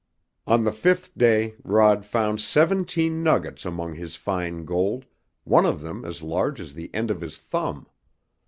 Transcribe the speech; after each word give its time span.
On 0.47 0.63
the 0.63 0.71
fifth 0.71 1.15
day 1.15 1.53
Rod 1.63 2.07
found 2.07 2.41
seventeen 2.41 3.21
nuggets 3.21 3.65
among 3.65 3.93
his 3.93 4.15
fine 4.15 4.65
gold, 4.65 5.05
one 5.43 5.63
of 5.67 5.81
them 5.81 6.05
as 6.05 6.23
large 6.23 6.59
as 6.59 6.73
the 6.73 6.89
end 6.91 7.11
of 7.11 7.21
his 7.21 7.37
thumb. 7.37 7.85